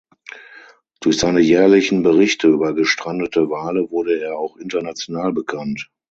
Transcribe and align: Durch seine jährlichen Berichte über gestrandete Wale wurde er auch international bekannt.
Durch 1.01 1.19
seine 1.19 1.41
jährlichen 1.41 2.01
Berichte 2.01 2.47
über 2.47 2.73
gestrandete 2.73 3.51
Wale 3.51 3.91
wurde 3.91 4.19
er 4.19 4.35
auch 4.39 4.57
international 4.57 5.31
bekannt. 5.31 5.91